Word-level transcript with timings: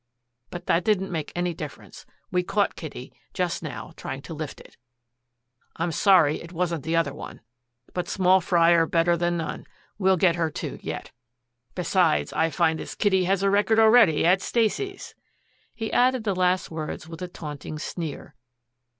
But 0.49 0.65
that 0.65 0.83
didn't 0.83 1.11
make 1.11 1.31
any 1.35 1.53
difference. 1.53 2.07
We 2.31 2.41
caught 2.41 2.75
Kitty 2.75 3.13
just 3.35 3.61
now 3.61 3.93
trying 3.95 4.23
to 4.23 4.33
lift 4.33 4.59
it. 4.59 4.75
I'm 5.75 5.91
sorry 5.91 6.41
it 6.41 6.51
wasn't 6.51 6.83
the 6.83 6.95
other 6.95 7.13
one. 7.13 7.41
But 7.93 8.07
small 8.07 8.41
fry 8.41 8.71
are 8.71 8.87
better 8.87 9.15
than 9.15 9.37
none. 9.37 9.67
We'll 9.99 10.17
get 10.17 10.37
her, 10.37 10.49
too, 10.49 10.79
yet. 10.81 11.11
Besides, 11.75 12.33
I 12.33 12.49
find 12.49 12.79
this 12.79 12.95
Kitty 12.95 13.25
has 13.25 13.43
a 13.43 13.51
record 13.51 13.77
already 13.77 14.25
at 14.25 14.41
Stacy's." 14.41 15.13
He 15.75 15.93
added 15.93 16.23
the 16.23 16.35
last 16.35 16.71
words 16.71 17.07
with 17.07 17.21
a 17.21 17.27
taunting 17.27 17.77
sneer. 17.77 18.33